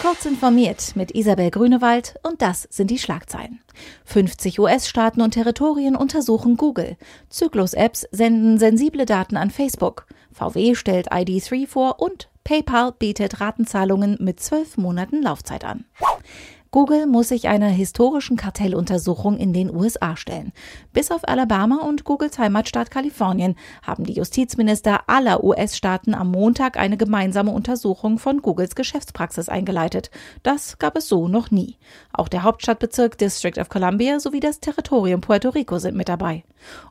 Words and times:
Kurz 0.00 0.26
informiert 0.26 0.96
mit 0.96 1.14
Isabel 1.14 1.50
Grünewald 1.50 2.16
und 2.22 2.42
das 2.42 2.68
sind 2.70 2.90
die 2.90 2.98
Schlagzeilen. 2.98 3.60
50 4.04 4.58
US-Staaten 4.60 5.22
und 5.22 5.32
Territorien 5.32 5.96
untersuchen 5.96 6.56
Google. 6.56 6.96
Zyklus-Apps 7.30 8.06
senden 8.10 8.58
sensible 8.58 9.06
Daten 9.06 9.36
an 9.36 9.50
Facebook. 9.50 10.06
VW 10.32 10.74
stellt 10.74 11.10
ID3 11.10 11.66
vor 11.66 12.00
und 12.00 12.28
PayPal 12.44 12.92
bietet 12.92 13.40
Ratenzahlungen 13.40 14.18
mit 14.20 14.40
zwölf 14.40 14.76
Monaten 14.76 15.22
Laufzeit 15.22 15.64
an. 15.64 15.86
Google 16.74 17.06
muss 17.06 17.28
sich 17.28 17.46
einer 17.46 17.68
historischen 17.68 18.36
Kartelluntersuchung 18.36 19.36
in 19.36 19.52
den 19.52 19.72
USA 19.72 20.16
stellen. 20.16 20.52
Bis 20.92 21.12
auf 21.12 21.20
Alabama 21.28 21.76
und 21.76 22.02
Googles 22.02 22.36
Heimatstaat 22.36 22.90
Kalifornien 22.90 23.54
haben 23.84 24.02
die 24.02 24.14
Justizminister 24.14 25.08
aller 25.08 25.44
US-Staaten 25.44 26.14
am 26.14 26.32
Montag 26.32 26.76
eine 26.76 26.96
gemeinsame 26.96 27.52
Untersuchung 27.52 28.18
von 28.18 28.42
Googles 28.42 28.74
Geschäftspraxis 28.74 29.48
eingeleitet. 29.48 30.10
Das 30.42 30.76
gab 30.80 30.96
es 30.96 31.06
so 31.06 31.28
noch 31.28 31.52
nie. 31.52 31.76
Auch 32.12 32.26
der 32.26 32.42
Hauptstadtbezirk 32.42 33.18
District 33.18 33.56
of 33.60 33.68
Columbia 33.68 34.18
sowie 34.18 34.40
das 34.40 34.58
Territorium 34.58 35.20
Puerto 35.20 35.50
Rico 35.50 35.78
sind 35.78 35.96
mit 35.96 36.08
dabei. 36.08 36.42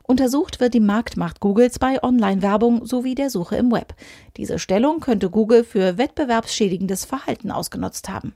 Untersucht 0.02 0.60
wird 0.60 0.72
die 0.72 0.80
Marktmacht 0.80 1.40
Googles 1.40 1.78
bei 1.78 2.02
Online-Werbung 2.02 2.86
sowie 2.86 3.14
der 3.14 3.28
Suche 3.28 3.56
im 3.56 3.70
Web. 3.70 3.94
Diese 4.38 4.58
Stellung 4.58 5.00
könnte 5.00 5.28
Google 5.28 5.62
für 5.62 5.98
wettbewerbsschädigendes 5.98 7.04
Verhalten 7.04 7.50
ausgenutzt 7.50 8.08
haben. 8.08 8.32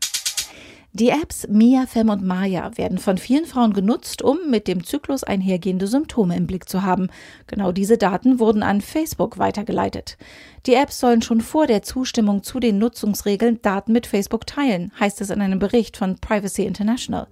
Die 0.95 1.11
Apps 1.11 1.47
Mia, 1.49 1.85
Fem 1.87 2.09
und 2.09 2.25
Maya 2.25 2.71
werden 2.77 2.97
von 2.97 3.19
vielen 3.19 3.45
Frauen 3.45 3.75
genutzt, 3.75 4.23
um 4.23 4.39
mit 4.49 4.67
dem 4.67 4.85
Zyklus 4.85 5.23
einhergehende 5.23 5.87
Symptome 5.87 6.35
im 6.35 6.47
Blick 6.47 6.67
zu 6.67 6.83
haben. 6.83 7.09
Genau 7.47 7.73
diese 7.73 7.99
Daten 7.99 8.39
wurden 8.39 8.63
an 8.63 8.81
Facebook 8.81 9.37
weitergeleitet. 9.37 10.17
Die 10.67 10.75
Apps 10.75 10.99
sollen 10.99 11.21
schon 11.21 11.43
vor 11.43 11.67
der 11.67 11.83
Zustimmung 11.83 12.43
zu 12.43 12.59
den 12.59 12.79
Nutzungsregeln 12.79 13.61
Daten 13.61 13.93
mit 13.93 14.07
Facebook 14.07 14.47
teilen, 14.47 14.91
heißt 14.99 15.21
es 15.21 15.29
in 15.29 15.43
einem 15.43 15.59
Bericht 15.59 15.99
von 15.99 16.17
Privacy 16.19 16.65
International. 16.65 17.29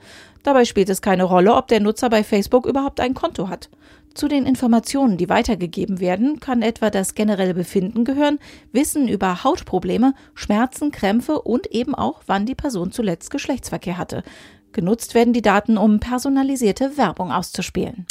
Dabei 0.47 0.64
spielt 0.64 0.89
es 0.91 1.02
keine 1.02 1.25
Rolle, 1.25 1.56
ob 1.56 1.66
der 1.66 1.80
Nutzer 1.80 2.08
bei 2.08 2.22
Facebook 2.22 2.66
überhaupt 2.66 3.00
ein 3.00 3.14
Konto 3.14 3.48
hat. 3.48 3.69
Zu 4.14 4.28
den 4.28 4.47
Informationen, 4.47 5.16
die 5.16 5.28
weitergegeben 5.28 5.98
werden, 5.98 6.39
kann 6.39 6.62
etwa 6.62 6.89
das 6.89 7.16
generelle 7.16 7.52
Befinden 7.52 8.05
gehören, 8.05 8.39
Wissen 8.70 9.08
über 9.08 9.42
Hautprobleme, 9.42 10.14
Schmerzen, 10.34 10.92
Krämpfe 10.92 11.42
und 11.42 11.67
eben 11.72 11.97
auch, 11.97 12.20
wann 12.28 12.47
die 12.47 12.55
Person 12.55 12.92
zuletzt 12.92 13.33
Geschlechtsverkehr 13.33 13.98
hatte. 13.98 14.22
Genutzt 14.70 15.17
werden 15.17 15.33
die 15.33 15.42
Daten, 15.42 15.77
um 15.77 15.98
personalisierte 15.98 16.97
Werbung 16.97 17.33
auszuspielen. 17.33 18.06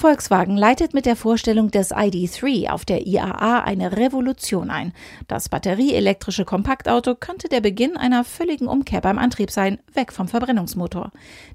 Volkswagen 0.00 0.56
leitet 0.56 0.94
mit 0.94 1.04
der 1.04 1.14
Vorstellung 1.14 1.70
des 1.70 1.92
ID3 1.92 2.70
auf 2.70 2.86
der 2.86 3.06
IAA 3.06 3.60
eine 3.60 3.98
Revolution 3.98 4.70
ein. 4.70 4.94
Das 5.28 5.50
batterieelektrische 5.50 6.46
Kompaktauto 6.46 7.14
könnte 7.14 7.50
der 7.50 7.60
Beginn 7.60 7.98
einer 7.98 8.24
völligen 8.24 8.66
Umkehr 8.66 9.02
beim 9.02 9.18
Antrieb 9.18 9.50
sein, 9.50 9.78
weg 9.92 10.12
vom 10.12 10.26
Verbrennungsmotor. 10.26 11.10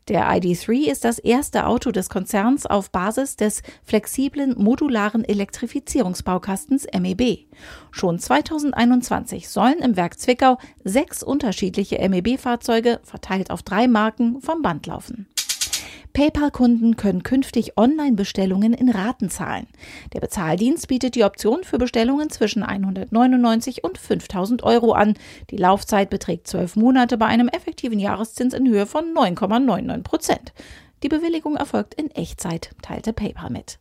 Der 0.09 0.29
ID3 0.29 0.91
ist 0.91 1.05
das 1.05 1.17
erste 1.17 1.65
Auto 1.65 1.91
des 1.91 2.07
Konzerns 2.07 2.67
auf 2.67 2.91
Basis 2.91 3.35
des 3.35 3.63
flexiblen 3.83 4.53
modularen 4.61 5.25
Elektrifizierungsbaukastens 5.25 6.85
MEB. 6.93 7.47
Schon 7.89 8.19
2021 8.19 9.49
sollen 9.49 9.79
im 9.79 9.95
Werk 9.95 10.19
Zwickau 10.19 10.59
sechs 10.83 11.23
unterschiedliche 11.23 11.97
MEB-Fahrzeuge, 12.07 12.99
verteilt 13.03 13.49
auf 13.49 13.63
drei 13.63 13.87
Marken, 13.87 14.39
vom 14.41 14.61
Band 14.61 14.85
laufen. 14.85 15.27
PayPal-Kunden 16.15 16.95
können 16.95 17.23
künftig 17.23 17.77
Online-Bestellungen 17.77 18.73
in 18.73 18.89
Raten 18.89 19.29
zahlen. 19.29 19.67
Der 20.13 20.21
Bezahldienst 20.21 20.87
bietet 20.87 21.15
die 21.15 21.25
Option 21.25 21.65
für 21.65 21.77
Bestellungen 21.77 22.29
zwischen 22.29 22.63
199 22.63 23.83
und 23.83 23.97
5000 23.97 24.63
Euro 24.63 24.93
an. 24.93 25.15
Die 25.49 25.57
Laufzeit 25.57 26.09
beträgt 26.09 26.47
zwölf 26.47 26.77
Monate 26.77 27.17
bei 27.17 27.25
einem 27.25 27.49
effektiven 27.49 27.99
Jahreszins 27.99 28.53
in 28.53 28.65
Höhe 28.65 28.85
von 28.85 29.13
9,99 29.13 30.03
Prozent. 30.03 30.53
Die 31.03 31.09
Bewilligung 31.09 31.57
erfolgt 31.57 31.95
in 31.95 32.09
Echtzeit, 32.11 32.69
teilte 32.81 33.11
PayPal 33.11 33.49
mit. 33.49 33.79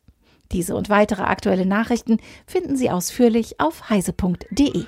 Diese 0.50 0.75
und 0.75 0.89
weitere 0.89 1.23
aktuelle 1.23 1.67
Nachrichten 1.67 2.19
finden 2.49 2.77
Sie 2.77 2.91
ausführlich 2.91 3.61
auf 3.61 3.91
heise.de. 3.91 4.84